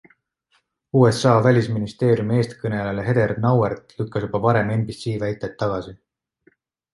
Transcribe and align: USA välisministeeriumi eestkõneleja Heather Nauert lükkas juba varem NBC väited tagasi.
USA 1.01 1.33
välisministeeriumi 1.47 2.39
eestkõneleja 2.43 3.03
Heather 3.09 3.35
Nauert 3.45 3.95
lükkas 4.01 4.25
juba 4.27 4.43
varem 4.47 4.73
NBC 4.79 5.15
väited 5.27 5.55
tagasi. 5.61 5.95